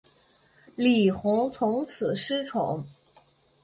[0.77, 2.83] 李弘从此失宠。